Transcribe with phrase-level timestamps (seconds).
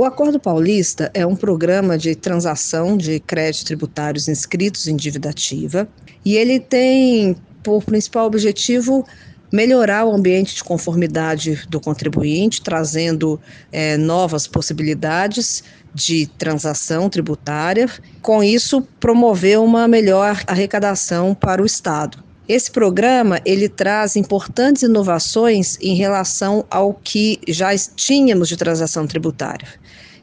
[0.00, 5.86] O Acordo Paulista é um programa de transação de créditos tributários inscritos em dívida ativa
[6.24, 9.06] e ele tem por principal objetivo
[9.52, 13.38] melhorar o ambiente de conformidade do contribuinte, trazendo
[13.70, 15.62] é, novas possibilidades
[15.92, 17.86] de transação tributária,
[18.22, 22.29] com isso promover uma melhor arrecadação para o Estado.
[22.52, 29.68] Esse programa ele traz importantes inovações em relação ao que já tínhamos de transação tributária.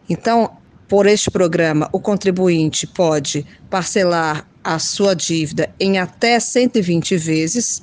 [0.10, 0.58] Então,
[0.90, 7.82] por este programa, o contribuinte pode parcelar a sua dívida em até 120 vezes,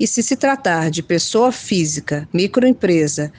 [0.00, 3.30] e se se tratar de pessoa física, microempresa,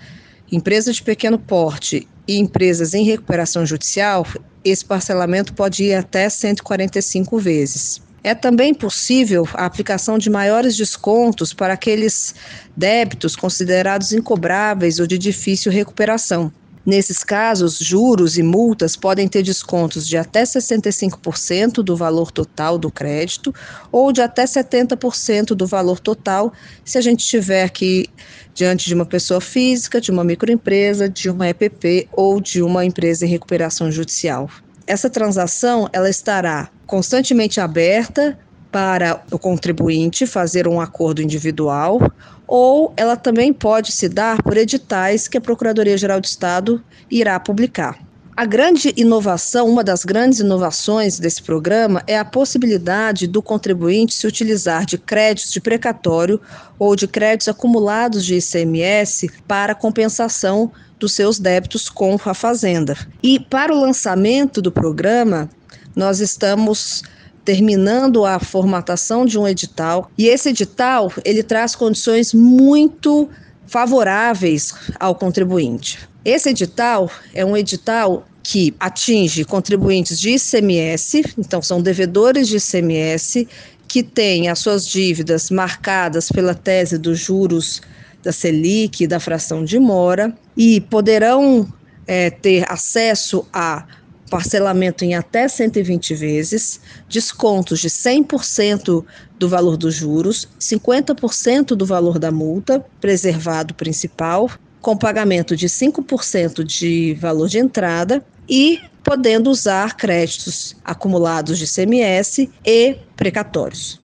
[0.52, 4.24] empresa de pequeno porte e empresas em recuperação judicial,
[4.64, 8.13] esse parcelamento pode ir até 145 vezes.
[8.24, 12.34] É também possível a aplicação de maiores descontos para aqueles
[12.76, 16.52] débitos considerados incobráveis ou de difícil recuperação.
[16.86, 22.92] Nesses casos, juros e multas podem ter descontos de até 65% do valor total do
[22.92, 23.54] crédito
[23.90, 26.52] ou de até 70% do valor total,
[26.84, 28.08] se a gente estiver aqui
[28.54, 33.26] diante de uma pessoa física, de uma microempresa, de uma EPP ou de uma empresa
[33.26, 34.50] em recuperação judicial.
[34.86, 38.38] Essa transação ela estará constantemente aberta
[38.72, 42.00] para o contribuinte fazer um acordo individual
[42.48, 47.98] ou ela também pode se dar por editais que a Procuradoria-Geral do Estado irá publicar.
[48.36, 54.26] A grande inovação, uma das grandes inovações desse programa é a possibilidade do contribuinte se
[54.26, 56.42] utilizar de créditos de precatório
[56.80, 62.98] ou de créditos acumulados de ICMS para compensação dos seus débitos com a Fazenda.
[63.22, 65.48] E para o lançamento do programa,
[65.96, 67.04] nós estamos
[67.46, 73.30] terminando a formatação de um edital e esse edital ele traz condições muito
[73.68, 76.12] favoráveis ao contribuinte.
[76.26, 83.48] Esse edital é um edital que atinge contribuintes de ICMS, então são devedores de ICMS
[83.88, 87.82] que têm as suas dívidas marcadas pela tese dos juros
[88.24, 91.72] da Selic e da fração de mora e poderão
[92.08, 93.86] é, ter acesso a
[94.30, 99.06] parcelamento em até 120 vezes, descontos de 100%
[99.38, 104.50] do valor dos juros, 50% do valor da multa, preservado principal,
[104.84, 112.50] com pagamento de 5% de valor de entrada e podendo usar créditos acumulados de CMS
[112.66, 114.02] e precatórios.